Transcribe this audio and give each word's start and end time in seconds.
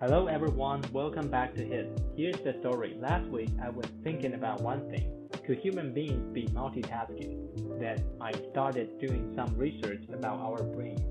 Hello 0.00 0.28
everyone, 0.28 0.80
welcome 0.92 1.26
back 1.26 1.56
to 1.56 1.64
Hit. 1.64 2.00
Here's 2.16 2.38
the 2.44 2.54
story. 2.60 2.96
Last 3.00 3.26
week 3.30 3.50
I 3.60 3.68
was 3.68 3.84
thinking 4.04 4.34
about 4.34 4.60
one 4.60 4.88
thing. 4.88 5.28
Could 5.44 5.58
human 5.58 5.92
beings 5.92 6.32
be 6.32 6.46
multitasking? 6.54 7.80
Then 7.80 8.04
I 8.20 8.30
started 8.52 8.96
doing 9.00 9.32
some 9.34 9.56
research 9.56 10.04
about 10.12 10.38
our 10.38 10.62
brain. 10.62 11.04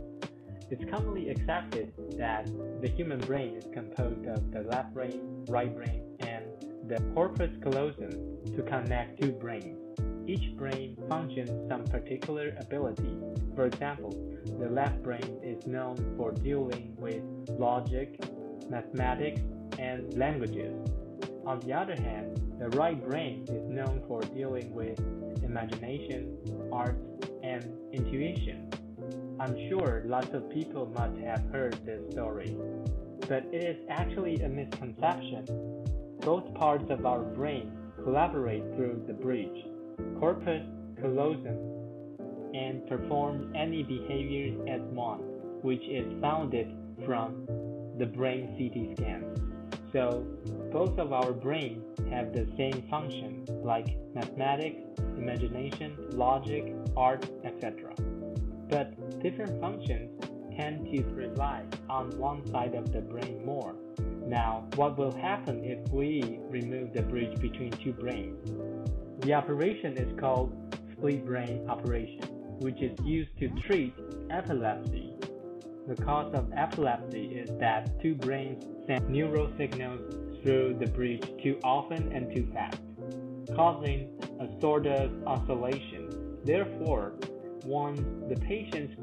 It's 0.71 0.89
commonly 0.89 1.27
accepted 1.27 1.91
that 2.17 2.45
the 2.81 2.87
human 2.87 3.19
brain 3.19 3.55
is 3.55 3.65
composed 3.73 4.25
of 4.25 4.51
the 4.51 4.61
left 4.61 4.93
brain, 4.93 5.43
right 5.49 5.75
brain, 5.75 6.15
and 6.21 6.45
the 6.87 7.03
corpus 7.13 7.51
callosum 7.61 8.11
to 8.55 8.63
connect 8.63 9.21
two 9.21 9.33
brains. 9.33 9.77
Each 10.29 10.55
brain 10.55 10.95
functions 11.09 11.49
some 11.69 11.83
particular 11.83 12.55
ability. 12.57 13.17
For 13.53 13.65
example, 13.65 14.11
the 14.57 14.69
left 14.69 15.03
brain 15.03 15.39
is 15.43 15.67
known 15.67 15.97
for 16.15 16.31
dealing 16.31 16.95
with 16.97 17.21
logic, 17.49 18.17
mathematics, 18.69 19.41
and 19.79 20.17
languages. 20.17 20.73
On 21.45 21.59
the 21.61 21.73
other 21.73 21.95
hand, 21.95 22.41
the 22.59 22.69
right 22.77 23.01
brain 23.07 23.45
is 23.47 23.69
known 23.69 24.03
for 24.07 24.21
dealing 24.21 24.73
with 24.73 24.99
imagination, 25.43 26.37
arts, 26.71 26.99
and 27.43 27.63
intuition. 27.93 28.69
I'm 29.39 29.55
sure 29.69 30.03
lots 30.05 30.33
of 30.33 30.49
people 30.49 30.87
must 30.87 31.17
have 31.19 31.43
heard 31.51 31.79
this 31.85 32.01
story, 32.11 32.57
but 33.29 33.45
it 33.53 33.63
is 33.63 33.77
actually 33.89 34.41
a 34.41 34.49
misconception. 34.49 35.45
Both 36.21 36.53
parts 36.55 36.85
of 36.89 37.05
our 37.05 37.21
brain 37.21 37.71
collaborate 38.03 38.63
through 38.75 39.03
the 39.07 39.13
bridge, 39.13 39.65
corpus 40.19 40.63
callosum, 40.99 41.57
and 42.53 42.87
perform 42.87 43.53
any 43.55 43.83
behaviors 43.83 44.59
as 44.67 44.81
one, 44.91 45.19
which 45.61 45.83
is 45.83 46.05
founded 46.19 46.67
from 47.05 47.45
the 47.97 48.05
brain 48.05 48.47
CT 48.57 48.97
scan. 48.97 49.23
So 49.91 50.25
both 50.71 50.99
of 50.99 51.13
our 51.13 51.31
brains 51.31 51.83
have 52.09 52.33
the 52.33 52.47
same 52.57 52.83
function 52.89 53.45
like 53.63 53.97
mathematics, 54.13 54.81
imagination, 55.17 55.95
logic, 56.11 56.73
art, 56.95 57.27
etc. 57.43 57.93
But 58.69 59.21
different 59.23 59.59
functions 59.61 60.11
tend 60.55 60.85
to 60.93 61.03
rely 61.13 61.63
on 61.89 62.09
one 62.17 62.45
side 62.51 62.75
of 62.75 62.91
the 62.91 63.01
brain 63.01 63.45
more. 63.45 63.75
Now, 64.25 64.67
what 64.75 64.97
will 64.97 65.15
happen 65.15 65.63
if 65.63 65.79
we 65.91 66.39
remove 66.49 66.93
the 66.93 67.03
bridge 67.03 67.39
between 67.39 67.71
two 67.71 67.93
brains? 67.93 68.37
The 69.21 69.33
operation 69.33 69.97
is 69.97 70.19
called 70.19 70.53
split 70.91 71.25
brain 71.25 71.65
operation, 71.69 72.21
which 72.59 72.81
is 72.81 72.97
used 73.03 73.37
to 73.39 73.49
treat 73.67 73.93
epilepsy 74.29 75.13
the 75.87 75.95
cause 76.03 76.33
of 76.33 76.51
epilepsy 76.53 77.27
is 77.27 77.49
that 77.59 78.01
two 78.01 78.13
brains 78.13 78.65
send 78.85 79.07
neural 79.09 79.49
signals 79.57 80.01
through 80.43 80.75
the 80.79 80.87
bridge 80.87 81.23
too 81.41 81.57
often 81.63 82.11
and 82.11 82.35
too 82.35 82.45
fast, 82.53 82.81
causing 83.55 84.09
a 84.41 84.59
sort 84.59 84.85
of 84.85 85.11
oscillation. 85.25 86.09
Therefore, 86.43 87.13
once 87.63 88.01
the 88.27 88.35
patient's 88.35 88.95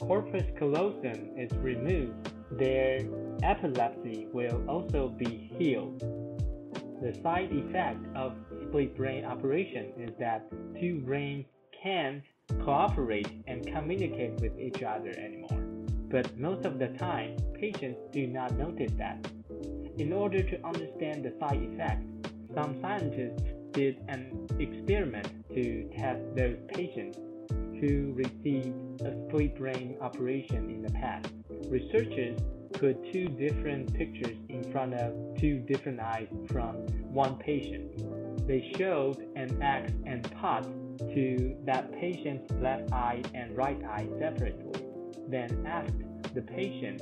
corpus 0.00 0.44
callosum 0.58 1.28
is 1.36 1.52
removed, 1.58 2.30
their 2.52 3.00
epilepsy 3.42 4.26
will 4.32 4.64
also 4.66 5.08
be 5.08 5.52
healed. 5.58 6.00
The 7.02 7.18
side 7.22 7.50
effect 7.52 8.00
of 8.16 8.34
split 8.66 8.96
brain 8.96 9.26
operation 9.26 9.92
is 9.98 10.10
that 10.18 10.50
two 10.80 11.00
brains 11.00 11.44
can't 11.82 12.22
cooperate 12.64 13.30
and 13.46 13.66
communicate 13.66 14.40
with 14.40 14.58
each 14.58 14.82
other 14.82 15.10
anymore 15.10 15.59
but 16.10 16.36
most 16.38 16.64
of 16.66 16.78
the 16.78 16.88
time, 16.88 17.36
patients 17.54 18.00
do 18.12 18.26
not 18.26 18.56
notice 18.56 18.92
that. 18.98 19.30
In 19.98 20.12
order 20.12 20.42
to 20.42 20.66
understand 20.66 21.24
the 21.24 21.32
side 21.38 21.62
effect, 21.72 22.02
some 22.54 22.80
scientists 22.80 23.42
did 23.72 23.98
an 24.08 24.48
experiment 24.58 25.28
to 25.54 25.88
test 25.96 26.20
those 26.34 26.56
patients 26.68 27.18
who 27.80 28.12
received 28.14 28.74
a 29.02 29.28
split 29.28 29.56
brain 29.56 29.96
operation 30.00 30.68
in 30.68 30.82
the 30.82 30.90
past. 30.90 31.28
Researchers 31.68 32.38
put 32.72 33.12
two 33.12 33.28
different 33.28 33.94
pictures 33.94 34.36
in 34.48 34.70
front 34.72 34.94
of 34.94 35.12
two 35.38 35.60
different 35.60 36.00
eyes 36.00 36.28
from 36.48 36.74
one 37.12 37.36
patient. 37.36 38.46
They 38.48 38.72
showed 38.76 39.28
an 39.36 39.62
axe 39.62 39.92
and 40.06 40.28
POT 40.32 40.64
to 41.14 41.56
that 41.64 41.92
patient's 41.92 42.52
left 42.54 42.92
eye 42.92 43.22
and 43.34 43.56
right 43.56 43.80
eye 43.84 44.08
separately 44.18 44.79
then 45.30 45.64
asked 45.66 46.34
the 46.34 46.42
patient 46.42 47.00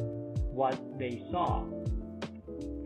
what 0.52 0.78
they 0.98 1.22
saw. 1.30 1.64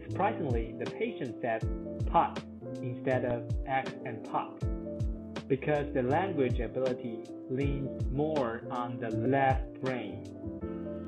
Surprisingly, 0.08 0.74
the 0.78 0.90
patient 0.90 1.36
said 1.40 1.62
pot 2.06 2.42
instead 2.82 3.24
of 3.24 3.44
X 3.66 3.90
and 4.04 4.22
pop 4.24 4.62
because 5.48 5.86
the 5.94 6.02
language 6.02 6.60
ability 6.60 7.24
leans 7.50 8.02
more 8.10 8.62
on 8.70 8.98
the 9.00 9.10
left 9.10 9.80
brain, 9.82 10.24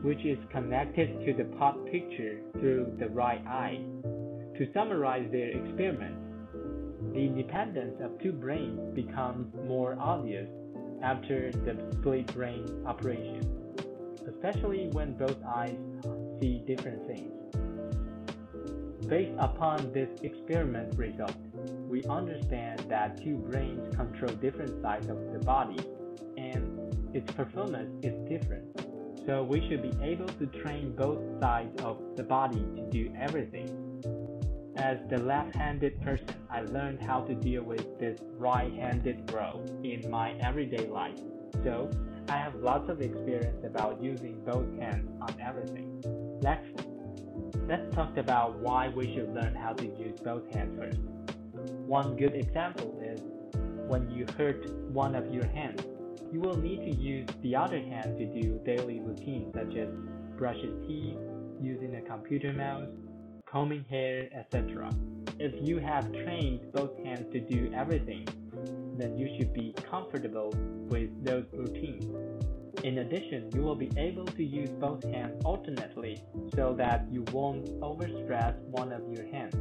which 0.03 0.25
is 0.25 0.39
connected 0.51 1.25
to 1.25 1.33
the 1.33 1.45
pot 1.57 1.77
picture 1.87 2.41
through 2.53 2.95
the 2.99 3.09
right 3.09 3.45
eye. 3.47 3.81
To 4.59 4.69
summarize 4.75 5.31
their 5.33 5.49
experiment, 5.49 6.17
the 7.13 7.21
independence 7.21 7.95
of 8.03 8.21
two 8.23 8.33
brains 8.33 8.95
becomes 8.95 9.55
more 9.67 9.97
obvious 9.99 10.49
after 11.03 11.51
the 11.51 11.77
split 11.99 12.27
brain 12.35 12.67
operation 12.87 13.64
especially 14.29 14.89
when 14.93 15.15
both 15.15 15.37
eyes 15.45 15.79
see 16.41 16.63
different 16.67 17.07
things. 17.07 17.33
Based 19.09 19.37
upon 19.39 19.93
this 19.93 20.09
experiment 20.23 20.97
result, 20.97 21.37
we 21.89 22.03
understand 22.05 22.81
that 22.89 23.23
two 23.23 23.37
brains 23.37 23.95
control 23.95 24.35
different 24.37 24.81
sides 24.83 25.09
of 25.09 25.19
the 25.33 25.39
body 25.41 25.79
and 26.39 27.15
its 27.15 27.31
performance 27.33 27.93
is 28.03 28.15
different. 28.29 28.65
So 29.27 29.43
we 29.43 29.67
should 29.69 29.83
be 29.83 29.93
able 30.03 30.27
to 30.27 30.47
train 30.47 30.95
both 30.97 31.19
sides 31.41 31.81
of 31.83 31.99
the 32.17 32.23
body 32.23 32.65
to 32.77 32.89
do 32.91 33.13
everything. 33.19 33.69
As 34.77 34.99
the 35.09 35.19
left-handed 35.19 36.01
person, 36.03 36.35
I 36.51 36.63
learned 36.63 37.01
how 37.03 37.21
to 37.21 37.35
deal 37.35 37.63
with 37.63 37.99
this 37.99 38.19
right-handed 38.37 39.31
role 39.33 39.65
in 39.85 40.11
my 40.11 40.33
everyday 40.41 40.89
life. 40.89 41.19
So 41.63 41.89
I 42.29 42.39
have 42.39 42.55
lots 42.57 42.89
of 42.89 43.03
experience 43.03 43.65
about 43.65 44.03
using 44.03 44.41
both 44.45 44.67
hands 44.79 45.11
on 45.21 45.39
everything. 45.41 46.03
Next, 46.43 46.87
let's 47.69 47.95
talk 47.95 48.17
about 48.17 48.59
why 48.61 48.89
we 48.89 49.15
should 49.15 49.35
learn 49.35 49.55
how 49.55 49.75
to 49.75 49.85
use 49.85 50.19
both 50.21 50.51
hands 50.53 50.79
first. 50.79 50.99
One 51.87 52.17
good 52.17 52.35
example 52.35 52.99
is 53.03 53.21
when 53.89 54.11
you 54.11 54.25
hurt 54.39 54.71
one 54.91 55.15
of 55.15 55.33
your 55.33 55.47
hands, 55.49 55.83
you 56.33 56.41
will 56.41 56.57
need 56.57 56.79
to 56.91 56.97
use 56.97 57.29
the 57.43 57.55
other 57.55 57.79
hand 57.79 58.19
to 58.19 58.27
do 58.27 58.59
daily 58.65 59.01
routines 59.01 59.55
such 59.55 59.77
as 59.77 59.89
brushing 60.39 60.83
teeth, 60.87 61.19
using 61.61 61.97
a 61.97 62.01
computer 62.01 62.53
mouse, 62.55 62.89
combing 63.47 63.85
hair, 63.91 64.29
etc. 64.35 64.91
If 65.39 65.53
you 65.61 65.79
have 65.79 66.11
trained 66.11 66.73
both 66.73 66.97
hands 67.05 67.31
to 67.33 67.41
do 67.41 67.71
everything, 67.75 68.27
then 68.99 69.17
you 69.17 69.29
should 69.37 69.53
be 69.53 69.75
comfortable 69.91 70.53
with 70.89 71.11
those 71.25 71.45
routines. 71.53 72.05
In 72.83 72.99
addition, 72.99 73.51
you 73.55 73.63
will 73.63 73.77
be 73.77 73.91
able 73.97 74.27
to 74.27 74.45
use 74.45 74.69
both 74.71 75.03
hands 75.05 75.41
alternately 75.45 76.23
so 76.55 76.75
that 76.77 77.07
you 77.11 77.25
won't 77.33 77.67
overstress 77.81 78.57
one 78.65 78.93
of 78.93 79.03
your 79.11 79.27
hands. 79.27 79.55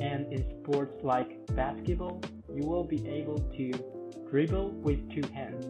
And 0.00 0.32
in 0.32 0.44
sports 0.62 1.02
like 1.02 1.46
basketball, 1.54 2.20
you 2.54 2.66
will 2.66 2.84
be 2.84 3.06
able 3.08 3.38
to 3.56 3.72
dribble 4.30 4.72
with 4.82 4.98
two 5.10 5.26
hands. 5.32 5.66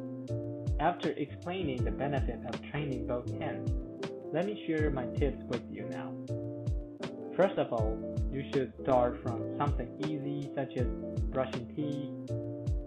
After 0.81 1.11
explaining 1.11 1.85
the 1.85 1.91
benefit 1.91 2.41
of 2.47 2.61
training 2.71 3.07
both 3.07 3.31
hands, 3.39 3.71
let 4.33 4.47
me 4.47 4.65
share 4.67 4.91
my 4.91 5.07
tips 5.17 5.43
with 5.49 5.63
you 5.71 5.89
now. 5.91 6.10
First 7.37 7.59
of 7.59 7.73
all, 7.73 7.97
you 8.33 8.45
should 8.53 8.73
start 8.83 9.23
from 9.23 9.57
something 9.57 9.89
easy 10.05 10.51
such 10.55 10.77
as 10.77 10.87
brushing 11.31 11.67
teeth, 11.75 12.37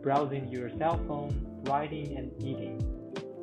browsing 0.02 0.48
your 0.50 0.70
cell 0.78 1.00
phone, 1.08 1.62
writing, 1.64 2.18
and 2.18 2.32
eating. 2.44 2.82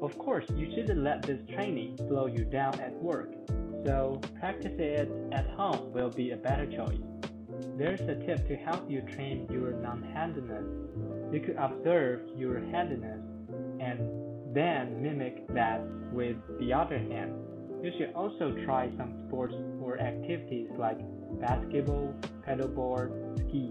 Of 0.03 0.17
course, 0.19 0.45
you 0.55 0.71
shouldn't 0.75 1.03
let 1.03 1.23
this 1.23 1.41
training 1.55 1.97
slow 2.09 2.27
you 2.27 2.45
down 2.45 2.79
at 2.81 2.95
work, 2.95 3.33
so 3.87 4.21
practice 4.39 4.73
it 4.79 5.11
at 5.33 5.47
home 5.51 5.93
will 5.93 6.11
be 6.11 6.31
a 6.31 6.37
better 6.37 6.67
choice. 6.67 7.01
There's 7.77 8.01
a 8.01 8.15
tip 8.27 8.47
to 8.49 8.57
help 8.57 8.91
you 8.91 9.01
train 9.15 9.47
your 9.51 9.73
non-handedness. 9.73 11.33
You 11.33 11.41
could 11.41 11.57
observe 11.57 12.21
your 12.37 12.61
handedness 12.61 13.21
and 13.81 14.55
then 14.55 15.03
mimic 15.03 15.47
that 15.55 15.81
with 16.13 16.37
the 16.59 16.73
other 16.73 16.99
hand. 16.99 17.35
You 17.83 17.91
should 17.97 18.13
also 18.15 18.55
try 18.65 18.91
some 18.99 19.25
sports 19.27 19.55
activities 19.99 20.69
like 20.77 20.99
basketball, 21.41 22.15
paddleboard, 22.47 23.39
ski 23.49 23.71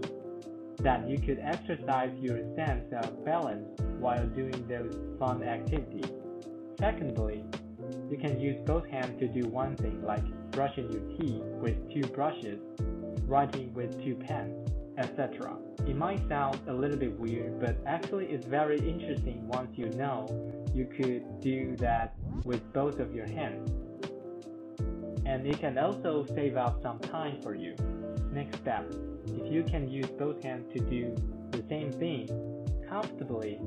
that 0.82 1.08
you 1.08 1.18
could 1.18 1.38
exercise 1.40 2.10
your 2.20 2.38
sense 2.56 2.86
of 3.02 3.24
balance 3.24 3.68
while 3.98 4.26
doing 4.28 4.66
those 4.66 4.94
fun 5.18 5.42
activities. 5.42 6.10
Secondly, 6.78 7.44
you 8.10 8.16
can 8.16 8.40
use 8.40 8.56
both 8.64 8.86
hands 8.88 9.18
to 9.20 9.28
do 9.28 9.46
one 9.48 9.76
thing 9.76 10.02
like 10.02 10.24
brushing 10.52 10.90
your 10.90 11.02
teeth 11.18 11.42
with 11.60 11.76
two 11.92 12.02
brushes, 12.12 12.58
writing 13.26 13.72
with 13.74 14.02
two 14.02 14.14
pens, 14.14 14.70
etc. 14.96 15.56
It 15.86 15.96
might 15.96 16.26
sound 16.28 16.60
a 16.66 16.72
little 16.72 16.96
bit 16.96 17.18
weird, 17.18 17.60
but 17.60 17.76
actually 17.86 18.26
it's 18.26 18.46
very 18.46 18.78
interesting 18.78 19.46
once 19.48 19.70
you 19.76 19.90
know 19.90 20.26
you 20.74 20.86
could 20.86 21.40
do 21.40 21.76
that 21.76 22.14
with 22.44 22.72
both 22.72 22.98
of 23.00 23.14
your 23.14 23.26
hands. 23.26 23.70
And 25.30 25.46
it 25.46 25.60
can 25.60 25.78
also 25.78 26.26
save 26.34 26.56
up 26.56 26.82
some 26.82 26.98
time 26.98 27.40
for 27.40 27.54
you. 27.54 27.76
Next 28.32 28.58
step, 28.58 28.84
if 29.28 29.52
you 29.52 29.62
can 29.62 29.88
use 29.88 30.08
both 30.18 30.42
hands 30.42 30.66
to 30.74 30.80
do 30.80 31.14
the 31.52 31.62
same 31.68 31.92
thing 31.92 32.28
comfortably, 32.88 33.60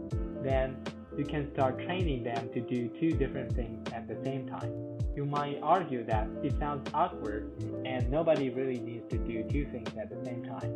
then 0.44 0.76
you 1.18 1.24
can 1.24 1.50
start 1.54 1.80
training 1.86 2.24
them 2.24 2.50
to 2.54 2.60
do 2.60 2.90
two 3.00 3.12
different 3.12 3.56
things 3.56 3.80
at 3.94 4.10
the 4.10 4.18
same 4.26 4.46
time. 4.46 4.74
You 5.16 5.24
might 5.26 5.60
argue 5.64 6.04
that 6.06 6.28
it 6.44 6.54
sounds 6.60 6.86
awkward 6.94 7.50
and 7.86 8.12
nobody 8.12 8.50
really 8.50 8.82
needs 8.82 9.10
to 9.12 9.18
do 9.18 9.44
two 9.50 9.66
things 9.72 9.90
at 9.98 10.10
the 10.10 10.22
same 10.26 10.44
time. 10.44 10.74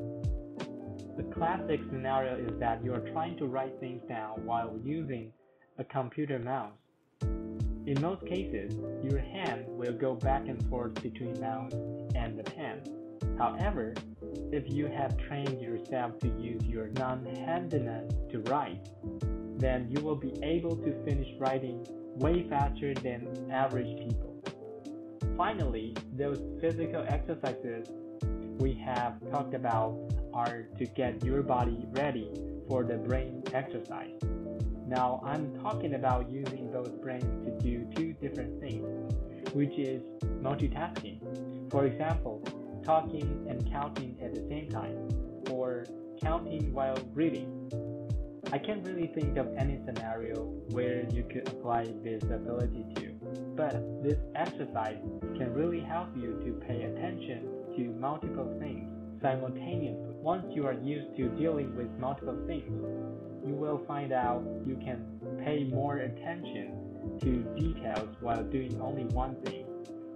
The 1.18 1.24
classic 1.36 1.82
scenario 1.90 2.38
is 2.38 2.58
that 2.62 2.82
you 2.82 2.94
are 2.94 3.04
trying 3.12 3.36
to 3.40 3.46
write 3.46 3.78
things 3.82 4.02
down 4.08 4.46
while 4.46 4.80
using 4.82 5.34
a 5.80 5.84
computer 5.84 6.40
mouse. 6.40 6.72
In 7.88 8.02
most 8.02 8.26
cases, 8.26 8.76
your 9.02 9.18
hand 9.18 9.64
will 9.66 9.94
go 9.94 10.14
back 10.14 10.50
and 10.50 10.62
forth 10.70 11.02
between 11.02 11.40
mouse 11.40 11.72
and 12.16 12.38
the 12.38 12.44
pen. 12.44 12.82
However, 13.38 13.94
if 14.52 14.70
you 14.70 14.88
have 14.88 15.16
trained 15.18 15.62
yourself 15.62 16.20
to 16.20 16.28
use 16.38 16.62
your 16.64 16.90
non-handedness 16.90 18.12
to 18.32 18.40
write, 18.42 18.90
then 19.58 19.88
you 19.90 20.04
will 20.04 20.18
be 20.18 20.34
able 20.44 20.76
to 20.76 21.02
finish 21.06 21.30
writing 21.40 21.88
way 22.16 22.46
faster 22.50 22.94
than 22.94 23.50
average 23.50 23.98
people. 24.06 24.44
Finally, 25.38 25.96
those 26.12 26.42
physical 26.60 27.06
exercises 27.08 27.88
we 28.60 28.74
have 28.74 29.14
talked 29.32 29.54
about 29.54 29.98
are 30.34 30.64
to 30.78 30.86
get 30.88 31.24
your 31.24 31.42
body 31.42 31.86
ready 31.92 32.34
for 32.68 32.84
the 32.84 32.98
brain 32.98 33.44
exercise. 33.54 34.20
Now, 34.88 35.22
I'm 35.26 35.54
talking 35.62 35.96
about 35.96 36.32
using 36.32 36.72
those 36.72 36.92
brains 37.02 37.46
to 37.46 37.52
do 37.62 37.86
two 37.94 38.14
different 38.14 38.62
things, 38.62 38.88
which 39.54 39.78
is 39.78 40.02
multitasking. 40.42 41.70
For 41.70 41.86
example, 41.86 42.42
talking 42.86 43.46
and 43.50 43.70
counting 43.70 44.18
at 44.24 44.34
the 44.34 44.48
same 44.48 44.70
time, 44.70 45.10
or 45.52 45.86
counting 46.22 46.72
while 46.72 46.98
reading. 47.14 47.70
I 48.54 48.58
can't 48.58 48.88
really 48.88 49.12
think 49.14 49.36
of 49.38 49.48
any 49.58 49.78
scenario 49.86 50.46
where 50.72 51.04
you 51.12 51.26
could 51.30 51.50
apply 51.50 51.84
this 52.02 52.24
ability 52.24 52.86
to, 52.96 53.12
but 53.58 53.74
this 54.02 54.20
exercise 54.36 55.04
can 55.38 55.54
really 55.54 55.82
help 55.82 56.16
you 56.16 56.40
to 56.46 56.66
pay 56.66 56.84
attention 56.84 57.44
to 57.76 57.84
multiple 58.00 58.56
things 58.58 58.88
simultaneously. 59.22 59.98
Once 60.22 60.46
you 60.52 60.66
are 60.66 60.74
used 60.74 61.16
to 61.18 61.28
dealing 61.36 61.76
with 61.76 61.90
multiple 62.00 62.38
things, 62.48 62.72
you 63.48 63.54
will 63.54 63.82
find 63.88 64.12
out 64.12 64.44
you 64.66 64.76
can 64.76 65.06
pay 65.44 65.64
more 65.64 65.98
attention 65.98 66.74
to 67.22 67.44
details 67.56 68.10
while 68.20 68.44
doing 68.44 68.80
only 68.82 69.06
one 69.06 69.36
thing 69.46 69.66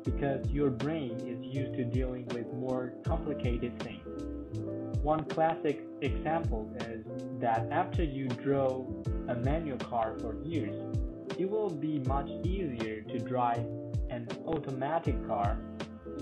because 0.03 0.45
your 0.49 0.69
brain 0.69 1.11
is 1.25 1.39
used 1.41 1.73
to 1.75 1.85
dealing 1.85 2.25
with 2.27 2.51
more 2.53 2.93
complicated 3.05 3.81
things. 3.81 4.01
One 5.01 5.23
classic 5.25 5.83
example 6.01 6.69
is 6.81 7.05
that 7.39 7.67
after 7.71 8.03
you 8.03 8.27
drove 8.27 8.87
a 9.29 9.35
manual 9.35 9.77
car 9.77 10.15
for 10.19 10.35
years, 10.43 10.75
it 11.37 11.49
will 11.49 11.69
be 11.69 11.99
much 11.99 12.29
easier 12.43 13.01
to 13.01 13.19
drive 13.19 13.65
an 14.09 14.27
automatic 14.45 15.15
car 15.27 15.57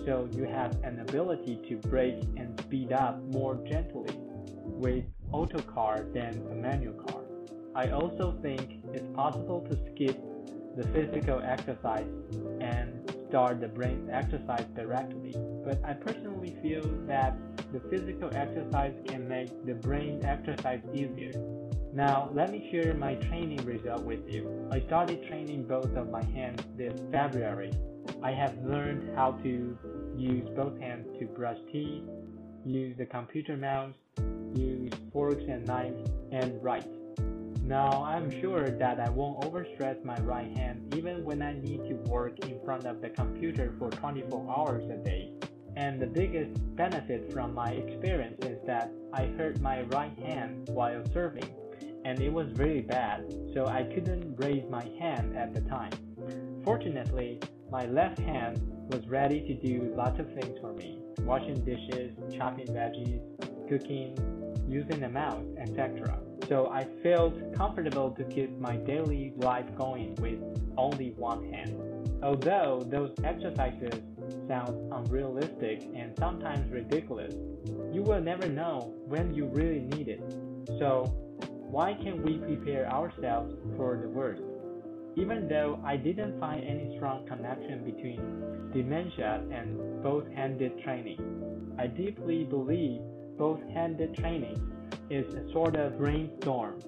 so 0.05 0.29
you 0.33 0.43
have 0.43 0.77
an 0.83 0.99
ability 0.99 1.59
to 1.67 1.75
brake 1.89 2.21
and 2.37 2.59
speed 2.61 2.93
up 2.93 3.21
more 3.33 3.55
gently 3.67 4.15
with 4.65 5.03
auto 5.31 5.59
car 5.59 6.05
than 6.13 6.45
a 6.51 6.55
manual 6.55 6.93
car. 6.93 7.21
I 7.75 7.89
also 7.91 8.37
think 8.41 8.83
it's 8.93 9.07
possible 9.15 9.61
to 9.69 9.77
skip 9.91 10.17
the 10.75 10.83
physical 10.89 11.41
exercise 11.43 12.07
and 12.61 12.99
start 13.27 13.61
the 13.61 13.67
brain 13.67 14.09
exercise 14.11 14.65
directly. 14.75 15.35
But 15.63 15.79
I 15.83 15.93
personally 15.93 16.55
feel 16.61 16.81
that 17.07 17.37
the 17.71 17.79
physical 17.89 18.29
exercise 18.33 18.93
can 19.05 19.27
make 19.27 19.65
the 19.65 19.75
brain 19.75 20.23
exercise 20.25 20.81
easier. 20.93 21.31
Now, 21.93 22.29
let 22.33 22.51
me 22.51 22.69
share 22.71 22.93
my 22.93 23.15
training 23.15 23.65
result 23.65 24.03
with 24.03 24.27
you. 24.27 24.67
I 24.71 24.79
started 24.81 25.27
training 25.27 25.63
both 25.63 25.95
of 25.95 26.09
my 26.09 26.23
hands 26.23 26.61
this 26.77 26.93
February. 27.11 27.71
I 28.23 28.31
have 28.31 28.57
learned 28.63 29.15
how 29.15 29.31
to 29.43 29.77
use 30.17 30.49
both 30.55 30.79
hands 30.79 31.07
to 31.19 31.25
brush 31.25 31.57
teeth, 31.71 32.03
use 32.65 32.97
the 32.97 33.05
computer 33.05 33.57
mouse, 33.57 33.93
use 34.53 34.91
forks 35.11 35.43
and 35.47 35.65
knives, 35.65 36.09
and 36.31 36.61
write. 36.63 36.87
Now, 37.63 38.03
I'm 38.03 38.31
sure 38.41 38.67
that 38.67 38.99
I 38.99 39.09
won't 39.09 39.41
overstress 39.41 40.03
my 40.03 40.15
right 40.21 40.57
hand 40.57 40.95
even 40.95 41.23
when 41.23 41.41
I 41.41 41.53
need 41.53 41.87
to 41.87 41.95
work 42.09 42.39
in 42.39 42.59
front 42.65 42.85
of 42.85 42.99
the 42.99 43.09
computer 43.09 43.73
for 43.77 43.91
24 43.91 44.47
hours 44.49 44.89
a 44.89 44.97
day. 44.97 45.31
And 45.75 46.01
the 46.01 46.07
biggest 46.07 46.51
benefit 46.75 47.31
from 47.31 47.53
my 47.53 47.69
experience 47.69 48.43
is 48.43 48.57
that 48.65 48.91
I 49.13 49.27
hurt 49.37 49.61
my 49.61 49.83
right 49.83 50.17
hand 50.17 50.69
while 50.69 51.01
surfing, 51.13 51.51
and 52.05 52.19
it 52.19 52.33
was 52.33 52.51
really 52.53 52.81
bad, 52.81 53.31
so 53.53 53.67
I 53.67 53.83
couldn't 53.83 54.35
raise 54.37 54.67
my 54.69 54.83
hand 54.99 55.37
at 55.37 55.53
the 55.53 55.61
time. 55.61 55.91
Fortunately, 56.63 57.39
my 57.71 57.85
left 57.85 58.17
hand 58.17 58.59
was 58.89 59.07
ready 59.07 59.41
to 59.41 59.53
do 59.53 59.93
lots 59.95 60.19
of 60.19 60.27
things 60.33 60.57
for 60.59 60.73
me 60.73 60.99
washing 61.19 61.63
dishes, 61.65 62.11
chopping 62.35 62.67
veggies, 62.67 63.21
cooking, 63.69 64.17
using 64.67 65.03
a 65.03 65.09
mouse, 65.09 65.45
etc 65.59 66.19
so 66.49 66.67
I 66.71 66.87
felt 67.03 67.35
comfortable 67.53 68.09
to 68.11 68.23
keep 68.23 68.57
my 68.59 68.75
daily 68.75 69.33
life 69.37 69.67
going 69.77 70.15
with 70.15 70.39
only 70.77 71.11
one 71.11 71.53
hand. 71.53 71.79
Although 72.23 72.87
those 72.89 73.11
exercises 73.23 74.01
sound 74.47 74.91
unrealistic 74.91 75.87
and 75.95 76.11
sometimes 76.17 76.69
ridiculous, 76.71 77.35
you 77.93 78.01
will 78.01 78.19
never 78.19 78.49
know 78.49 78.95
when 79.05 79.33
you 79.33 79.45
really 79.45 79.81
need 79.81 80.07
it. 80.07 80.21
So, 80.79 81.03
why 81.69 81.93
can't 81.93 82.23
we 82.23 82.39
prepare 82.39 82.91
ourselves 82.91 83.53
for 83.77 83.97
the 84.01 84.09
worst? 84.09 84.41
Even 85.19 85.49
though 85.49 85.77
I 85.83 85.97
didn't 85.97 86.39
find 86.39 86.63
any 86.63 86.95
strong 86.95 87.27
connection 87.27 87.83
between 87.83 88.71
dementia 88.71 89.43
and 89.51 90.01
both 90.01 90.25
handed 90.31 90.81
training, 90.81 91.19
I 91.77 91.87
deeply 91.87 92.45
believe 92.45 93.01
both 93.37 93.59
handed 93.73 94.15
training 94.15 94.57
is 95.09 95.33
a 95.33 95.51
sort 95.51 95.75
of 95.75 95.97
brainstorm, 95.97 96.79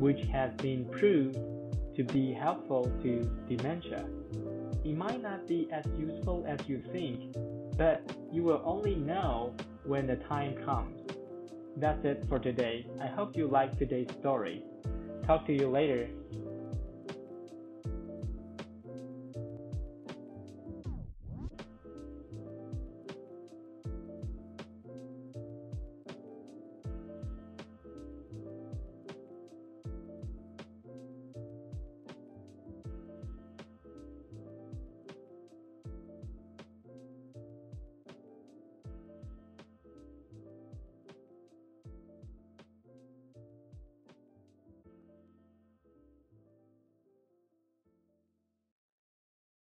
which 0.00 0.18
has 0.32 0.50
been 0.54 0.86
proved 0.86 1.38
to 1.94 2.02
be 2.02 2.32
helpful 2.32 2.90
to 3.04 3.30
dementia. 3.48 4.04
It 4.84 4.96
might 4.96 5.22
not 5.22 5.46
be 5.46 5.68
as 5.72 5.84
useful 5.96 6.44
as 6.48 6.58
you 6.66 6.82
think, 6.90 7.36
but 7.76 8.02
you 8.32 8.42
will 8.42 8.62
only 8.64 8.96
know 8.96 9.54
when 9.84 10.08
the 10.08 10.16
time 10.16 10.56
comes. 10.64 11.00
That's 11.76 12.04
it 12.04 12.24
for 12.28 12.40
today. 12.40 12.84
I 13.00 13.06
hope 13.06 13.36
you 13.36 13.46
liked 13.46 13.78
today's 13.78 14.10
story. 14.18 14.64
Talk 15.24 15.46
to 15.46 15.52
you 15.52 15.68
later. 15.68 16.08